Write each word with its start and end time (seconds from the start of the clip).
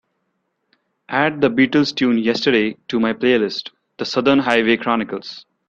Add 1.09 1.41
the 1.41 1.49
Beatles 1.51 1.95
tune 1.95 2.17
Yesterday 2.17 2.75
to 2.87 2.99
my 2.99 3.13
playlist, 3.13 3.69
The 3.99 4.05
Southern 4.05 4.39
Highway 4.39 4.77
Chronicles 4.77 5.45